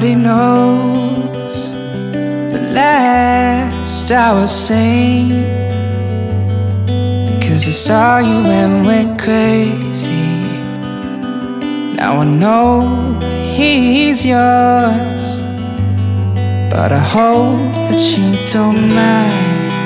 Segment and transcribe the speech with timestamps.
[0.00, 1.70] Nobody knows
[2.54, 5.44] the last I was sane.
[7.42, 10.32] Cause I saw you and went crazy.
[11.98, 13.20] Now I know
[13.54, 15.42] he's yours.
[16.72, 17.60] But I hope
[17.90, 19.82] that you don't mind.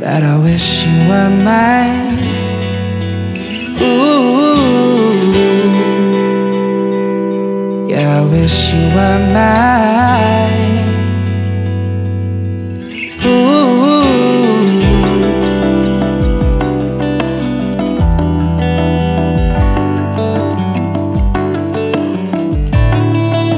[0.00, 2.24] That I wish you were mine.
[3.82, 4.35] Ooh.
[8.30, 10.86] Wish you were mine.
[13.24, 13.66] Ooh.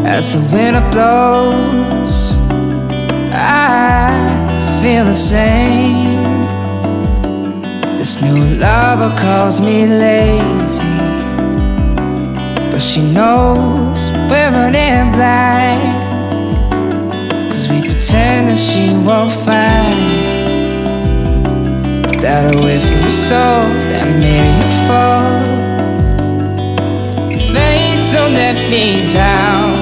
[0.06, 2.16] As the wind blows,
[3.32, 6.46] I feel the same.
[7.98, 10.97] This new lover calls me lazy.
[12.78, 15.82] She knows we're running blind.
[17.50, 20.28] Cause we pretend that she won't find
[22.22, 25.40] that wait for a soul that maybe you fall.
[27.52, 29.72] Fate don't let me down.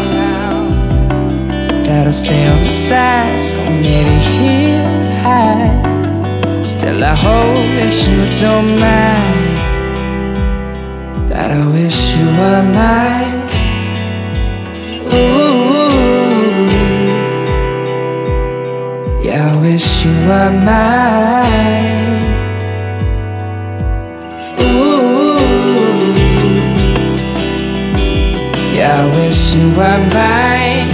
[1.85, 6.67] That I'll stay on the side, so maybe he'll hide.
[6.67, 9.36] Still, I hope that you don't mind
[11.57, 13.41] I wish you were mine.
[15.15, 16.67] Ooh,
[19.25, 22.25] Yeah, I wish you were mine.
[24.61, 25.41] Ooh.
[28.77, 30.91] Yeah, I wish you were mine.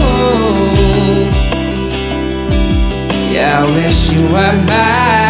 [3.34, 5.23] Yeah, I wish you were mine.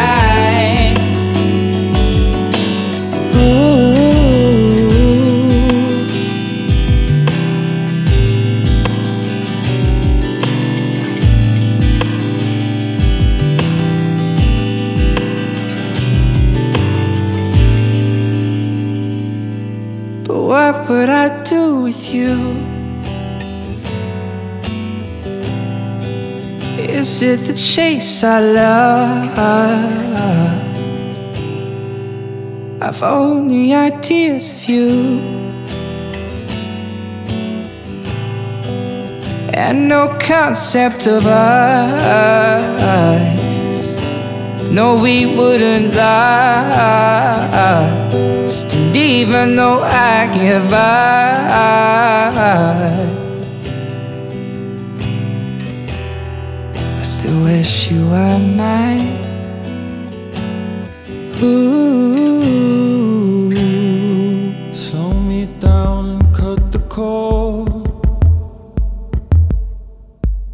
[20.94, 22.34] What I do with you?
[27.00, 29.40] Is it the chase I love?
[32.82, 35.20] I've only ideas of you.
[39.64, 42.64] And no concept of us.
[44.74, 46.74] No, we wouldn't last.
[48.74, 50.80] And even though I give up,
[56.98, 59.20] I still wish you were mine.
[61.44, 61.94] Ooh.
[64.74, 67.70] Slow me down and cut the cord.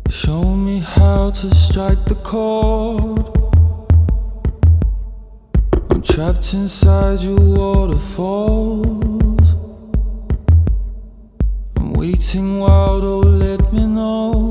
[0.10, 3.39] Show me how to strike the chord.
[6.00, 8.86] I'm trapped inside your waterfalls.
[11.76, 14.49] I'm waiting wild, oh, let me know.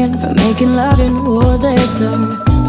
[0.00, 2.10] Fucking from making love in oh there's so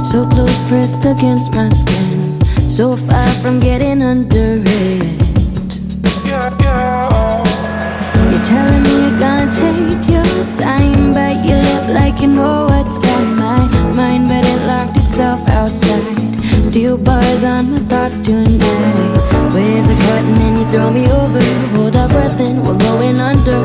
[0.04, 5.22] so close pressed against my skin, so far from getting under it.
[8.32, 13.06] You're telling me you're gonna take your time, but you live like you know what's
[13.08, 16.66] on my mind, but it locked itself outside.
[16.66, 19.54] Steel bars on my thoughts tonight.
[19.54, 21.44] Waves are cutting and you throw me over.
[21.76, 23.62] Hold our breath and we're going under,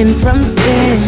[0.00, 0.98] skin from skin.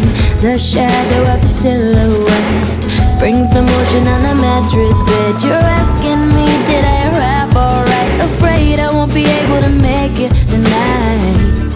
[0.43, 5.43] The shadow of your silhouette springs the motion on the mattress bed.
[5.43, 8.13] You're asking me, did I arrive alright?
[8.31, 11.71] Afraid I won't be able to make it tonight.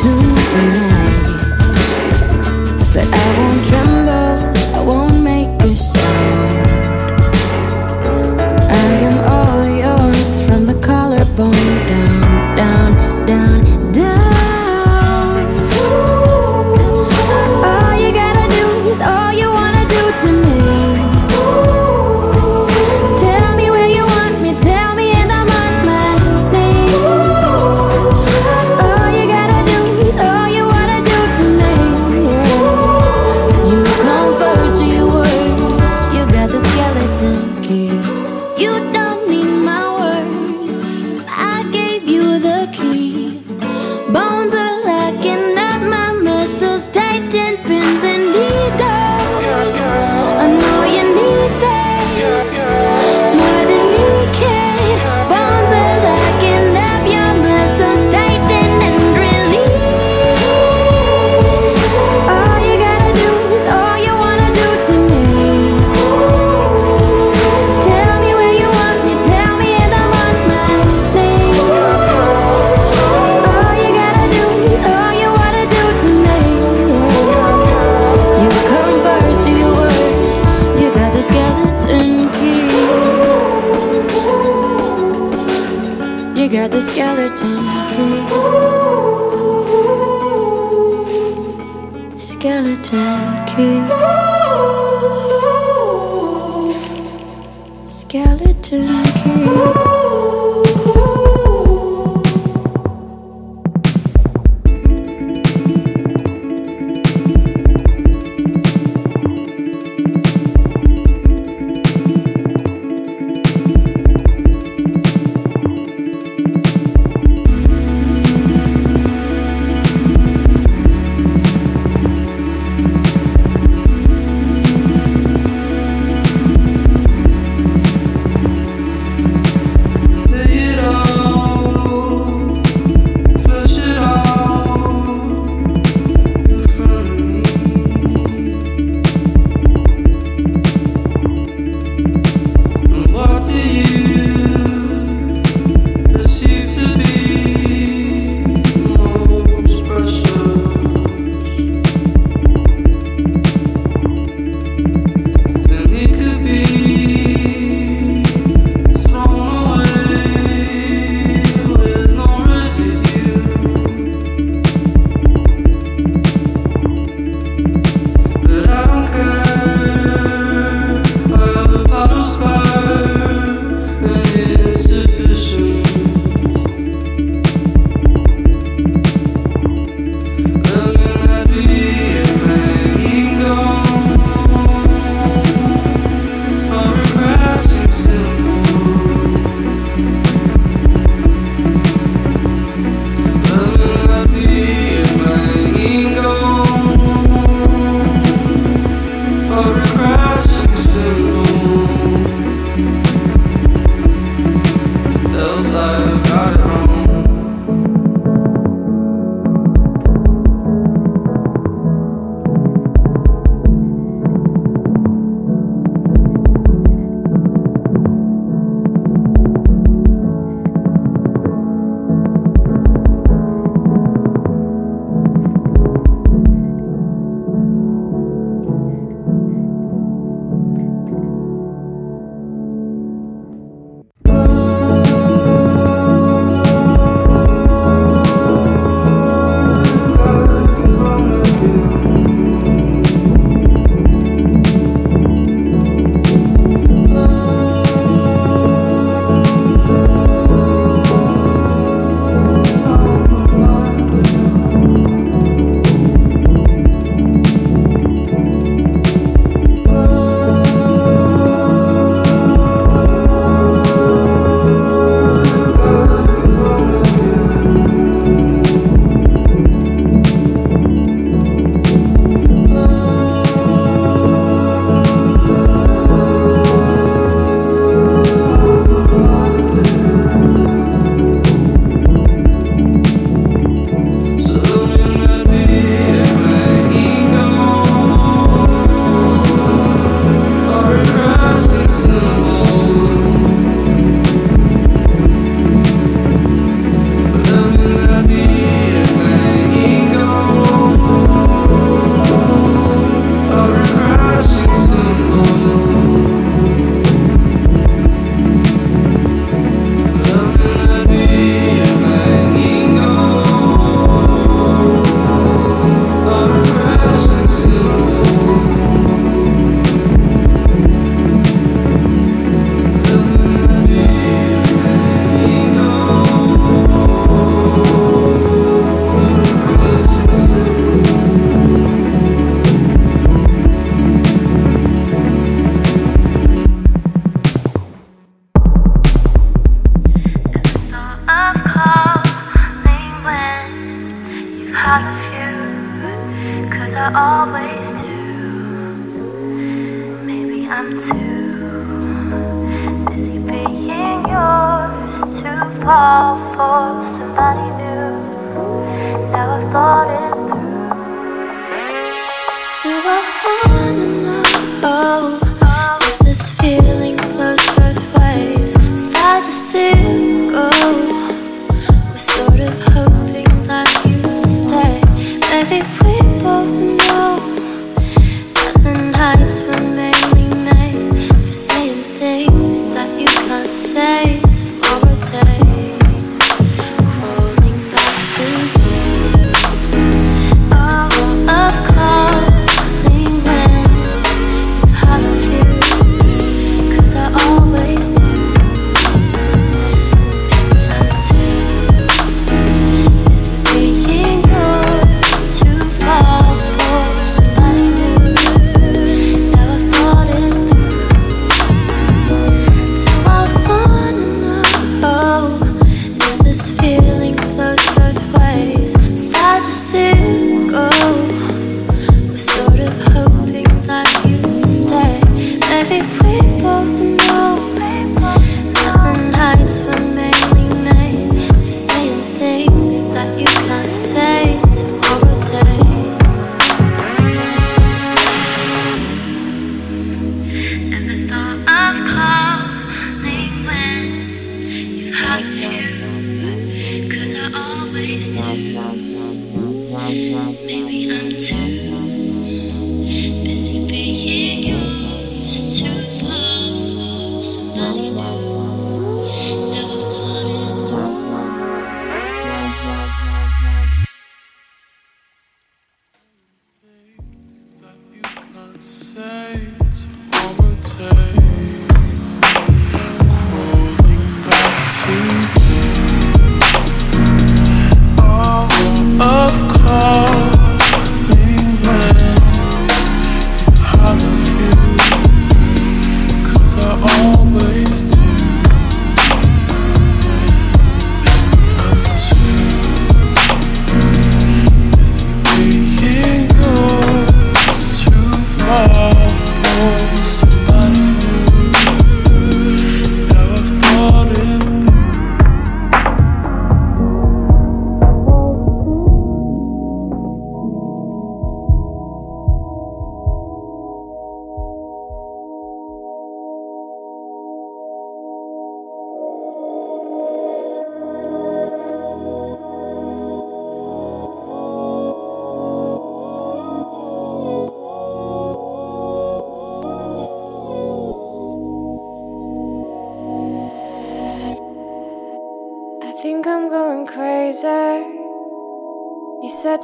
[0.00, 1.14] Tonight.
[2.94, 3.93] But I won't tremble,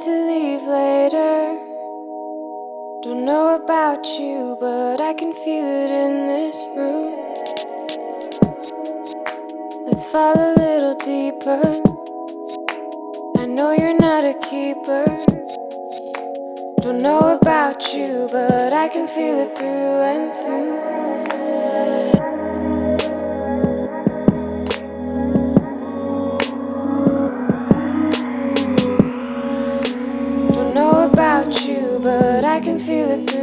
[0.03, 1.59] to leave later.
[3.03, 7.13] Don't know about you, but I can feel it in this room.
[9.85, 11.61] Let's fall a little deeper.
[13.37, 15.05] I know you're not a keeper.
[16.81, 20.90] Don't know about you, but I can feel it through and through.
[32.51, 33.40] I can feel it through.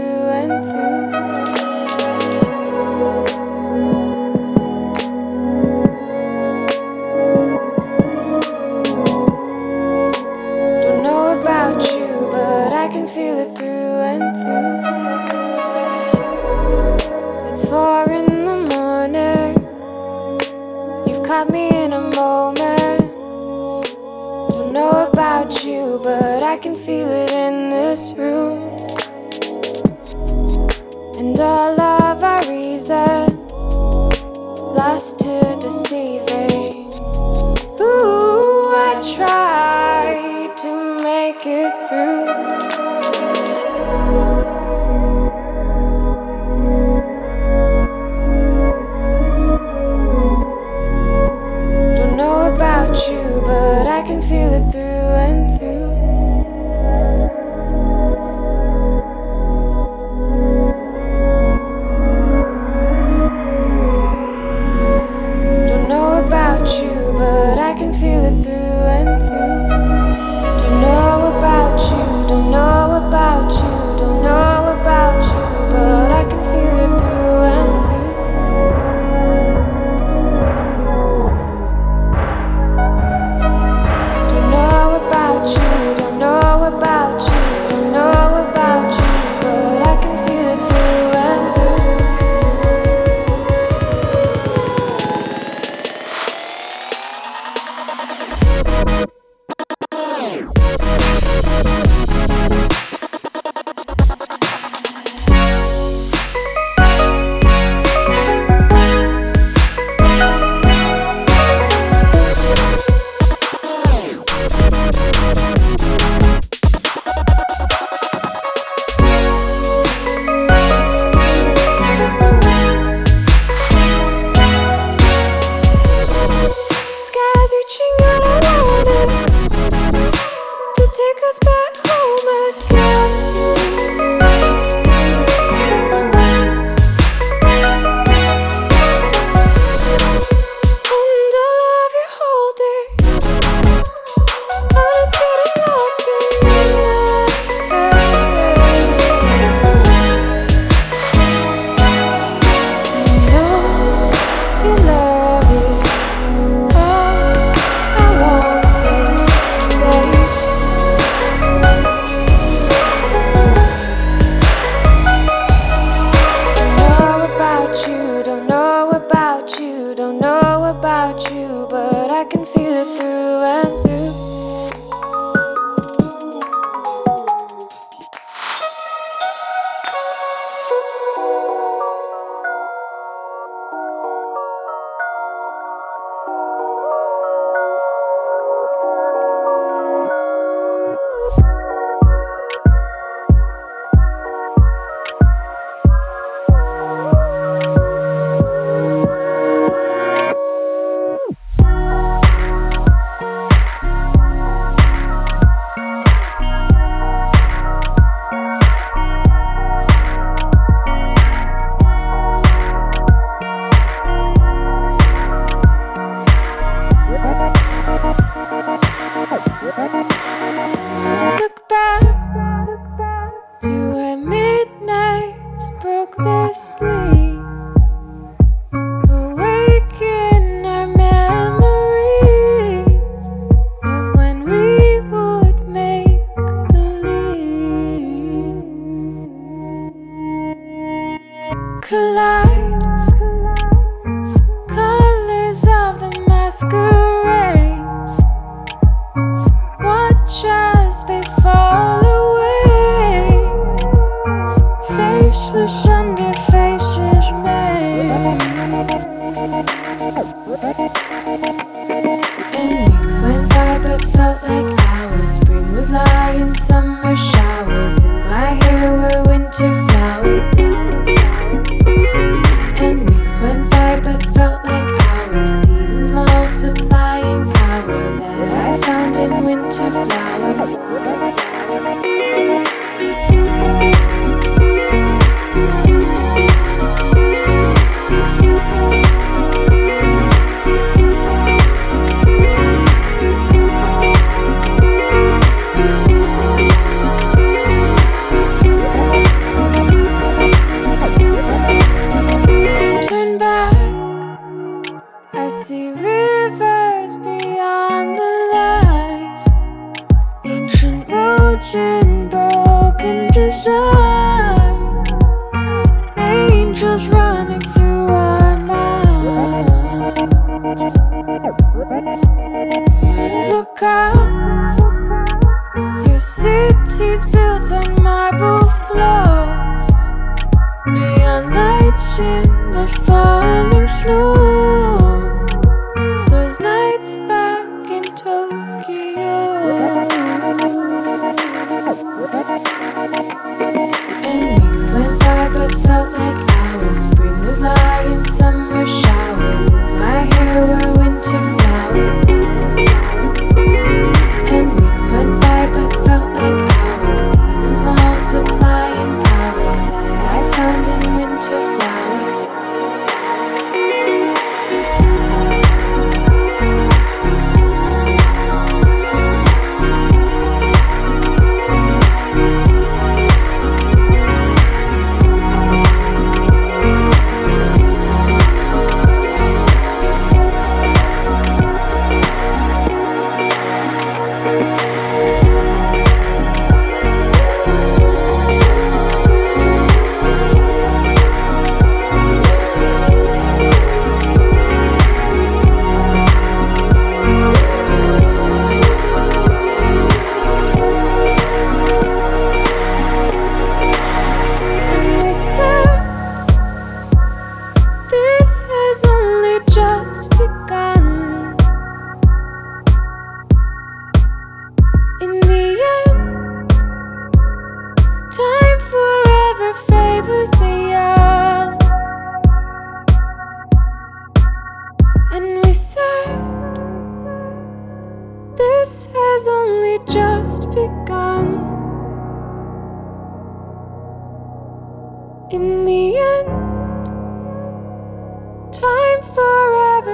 [313.51, 314.08] So.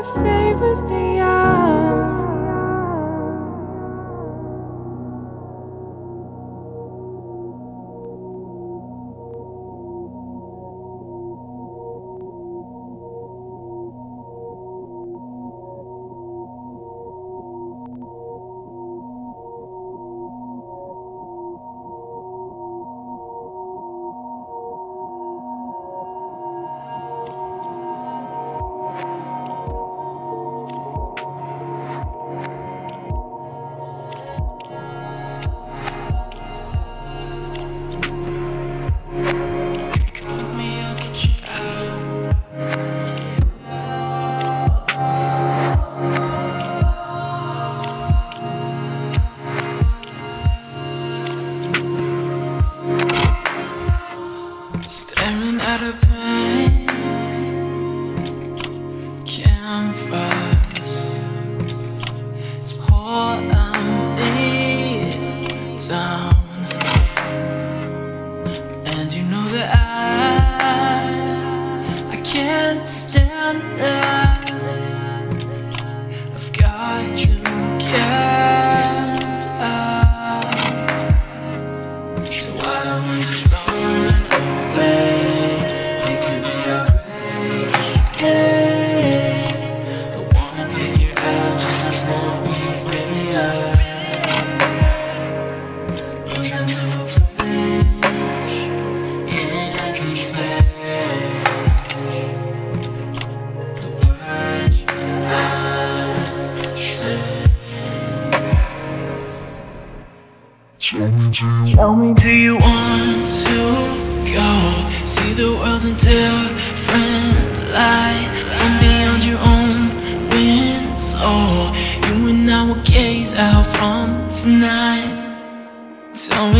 [0.02, 2.13] favors the young.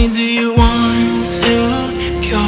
[0.09, 2.45] do you want to go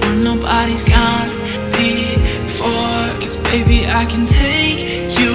[0.00, 1.30] where nobody's gone
[1.72, 3.08] before?
[3.20, 5.32] Cause baby, I can take you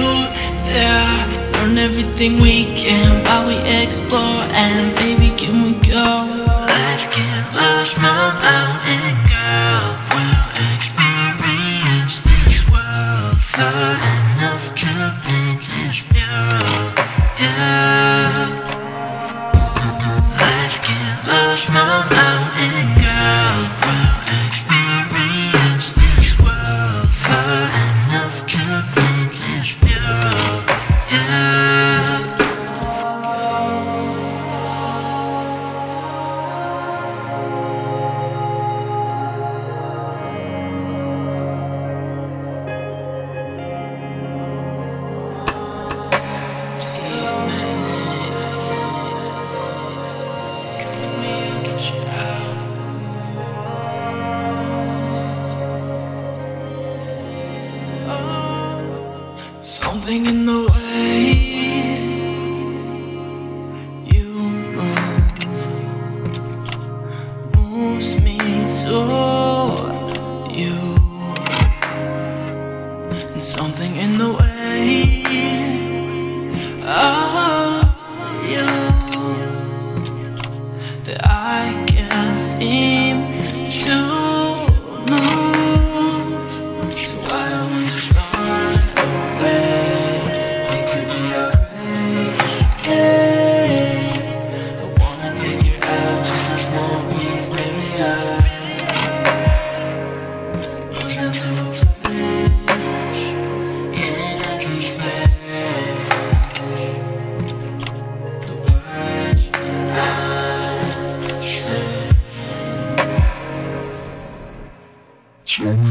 [0.70, 4.27] there, learn everything we can while we explore.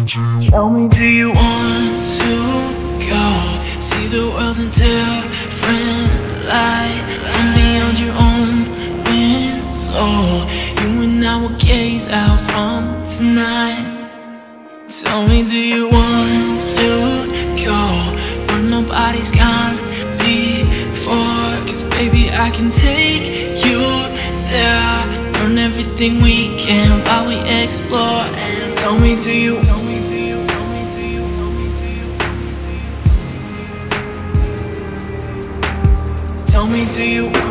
[0.08, 2.36] Tell me, do you want to
[3.12, 3.28] go
[3.78, 8.64] see the world in different light from beyond your own
[9.04, 10.48] window?
[10.80, 13.84] You and I will gaze out from tonight.
[14.88, 17.76] Tell me, do you want to go
[18.48, 19.76] where nobody's gone
[20.24, 21.68] before?
[21.68, 23.82] Cause baby, I can take you
[24.48, 25.04] there.
[25.34, 28.24] Learn everything we can while we explore.
[28.74, 29.67] Tell me, do you?
[36.98, 37.47] to you.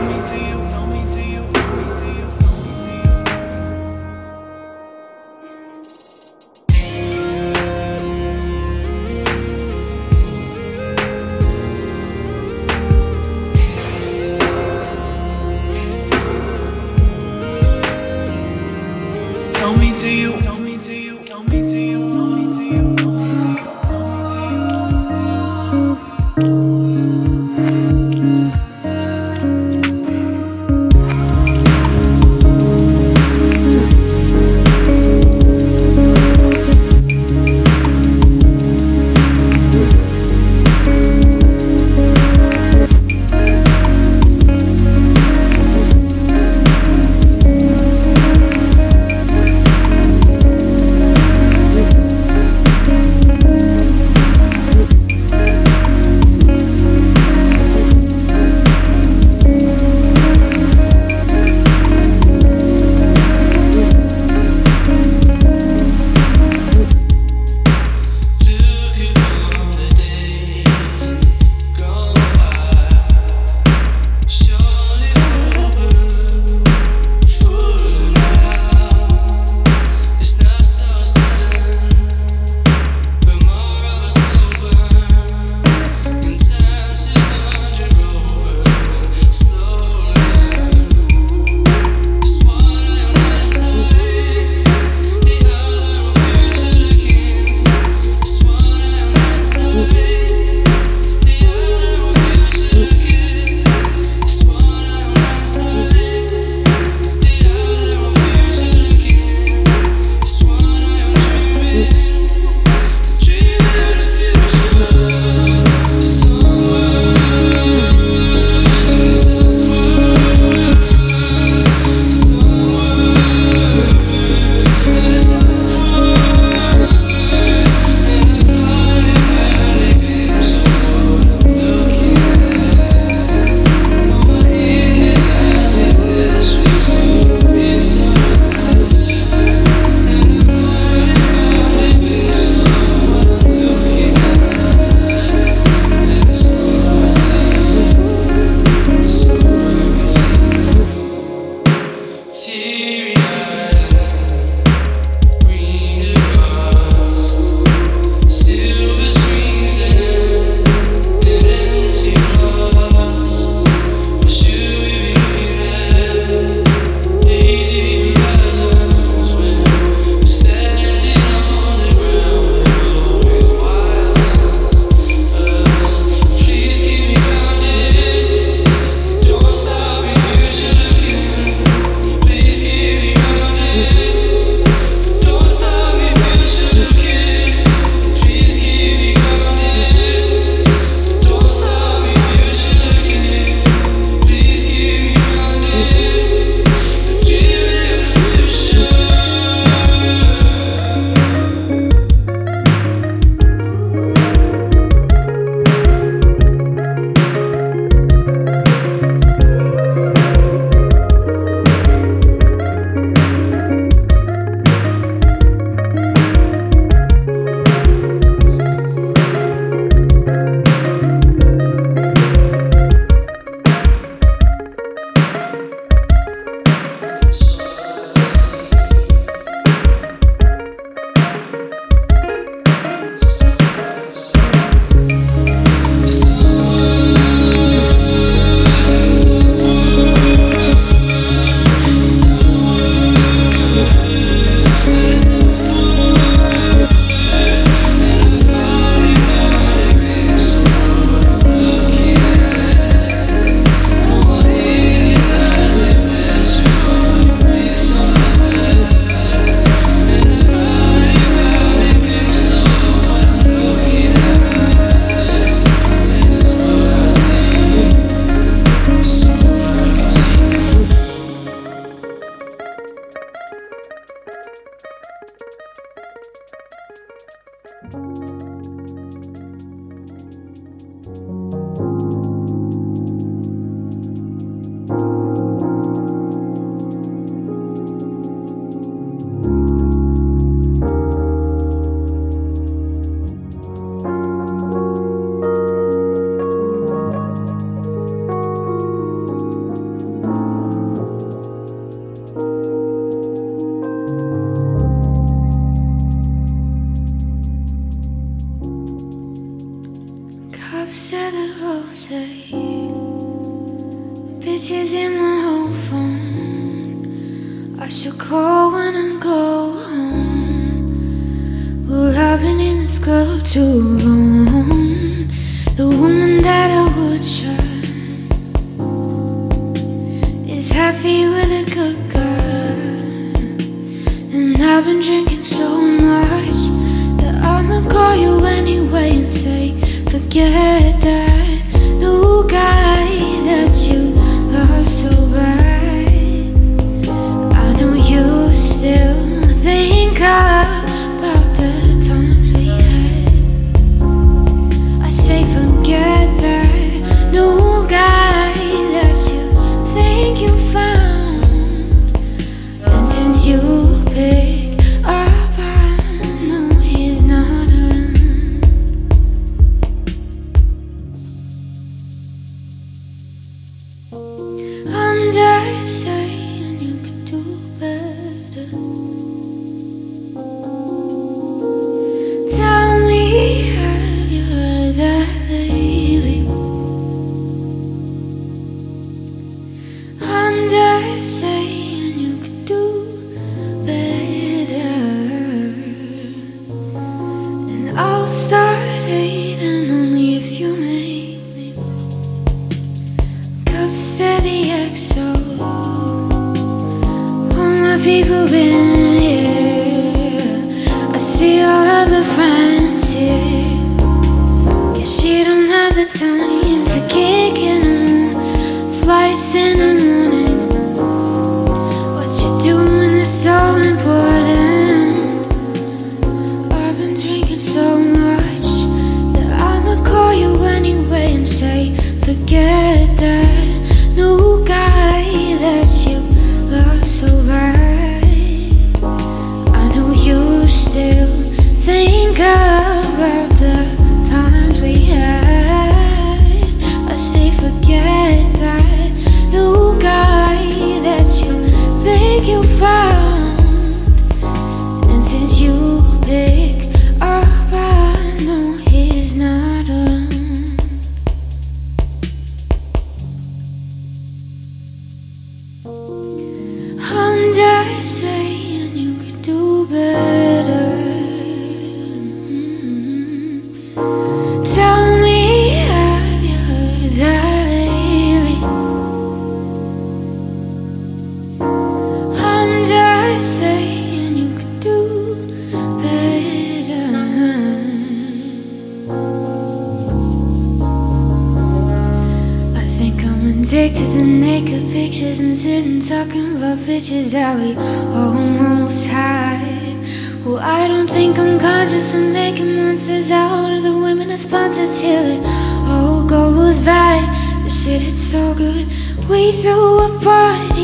[508.37, 508.87] So good.
[509.31, 510.76] We threw a party,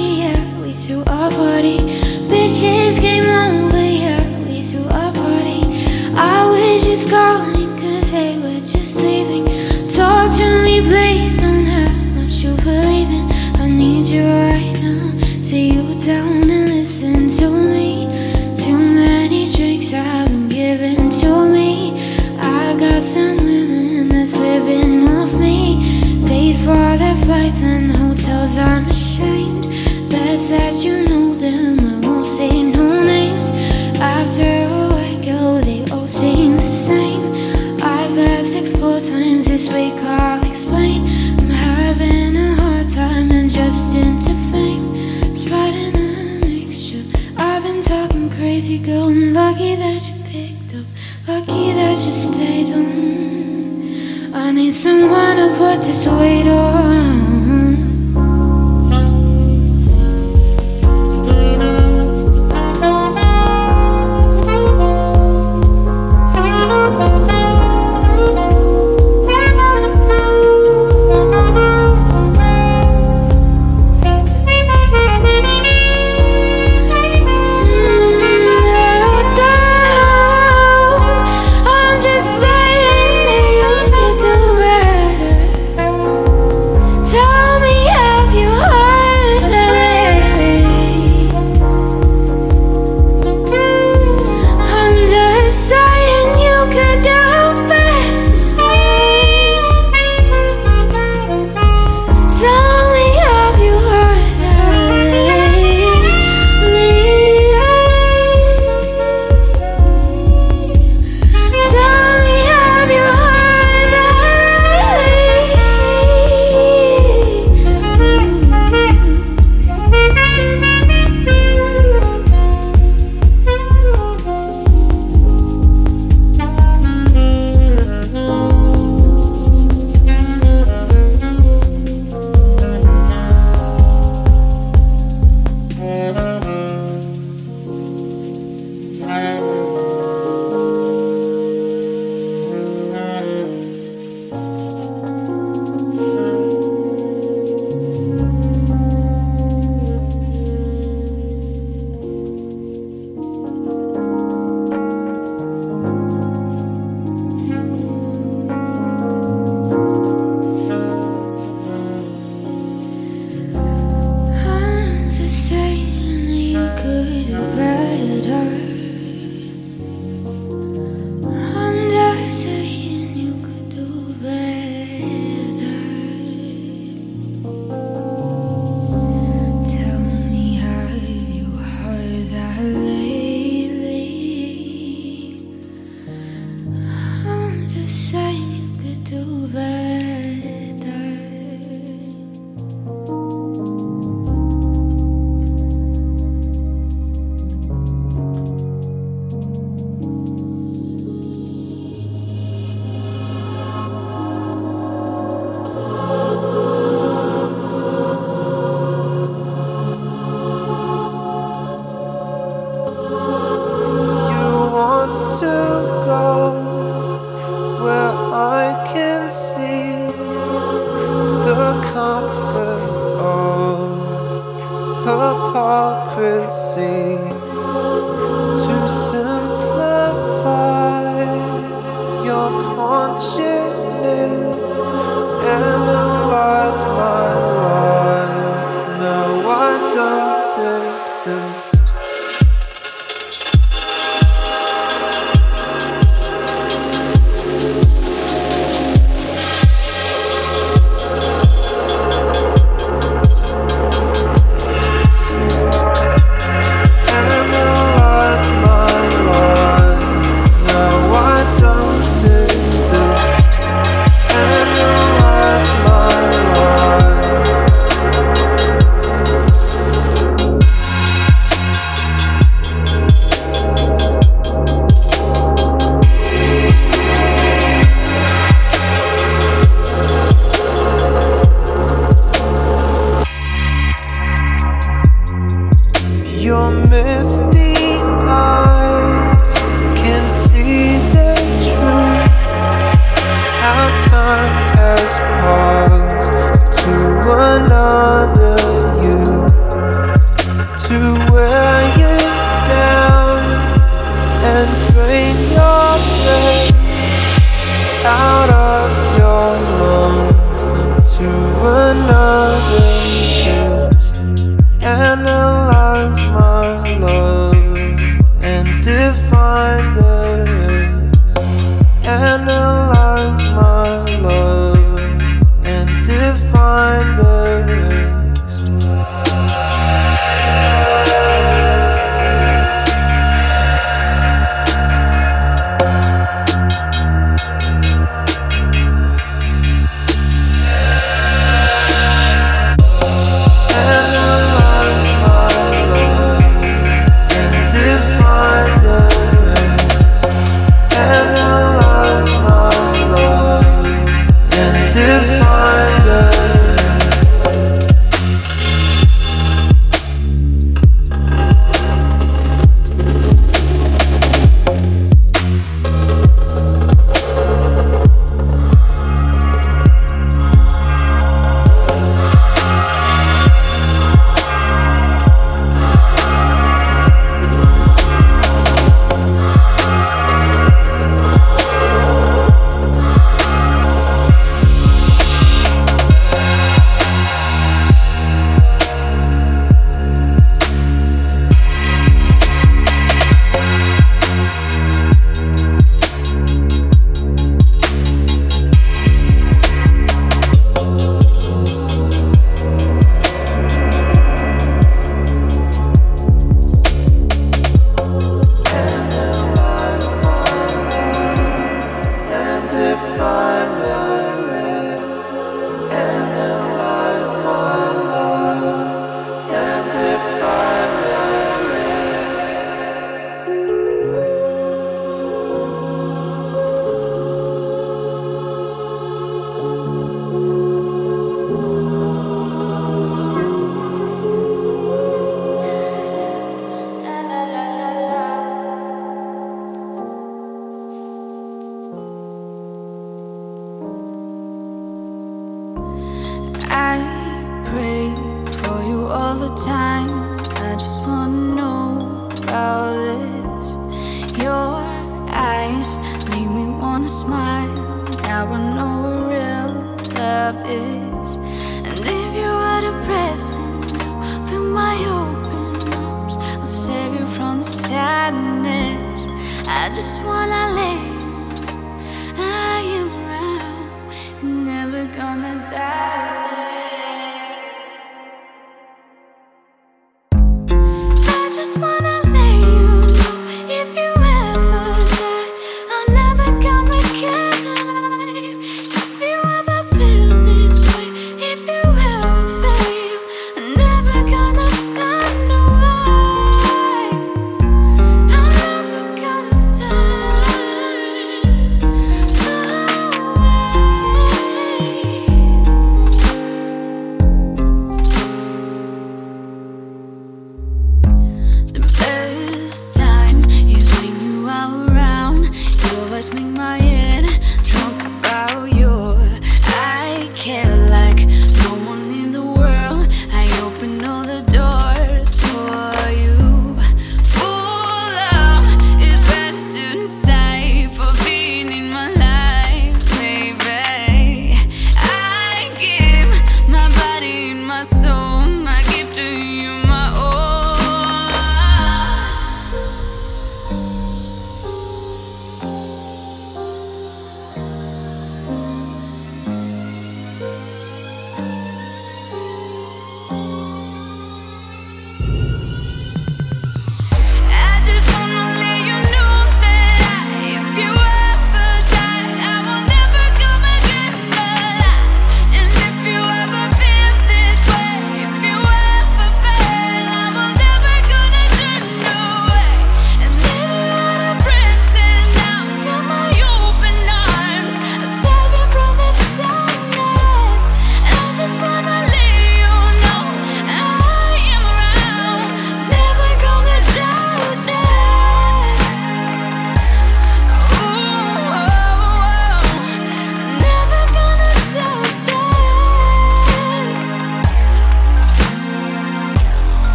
[308.04, 308.51] out